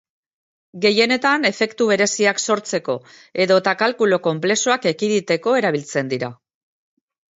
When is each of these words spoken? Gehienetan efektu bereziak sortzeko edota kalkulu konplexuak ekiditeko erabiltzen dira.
Gehienetan 0.85 1.43
efektu 1.49 1.85
bereziak 1.91 2.41
sortzeko 2.53 2.95
edota 3.45 3.75
kalkulu 3.85 4.19
konplexuak 4.29 4.89
ekiditeko 4.93 5.55
erabiltzen 5.63 6.11
dira. 6.15 6.33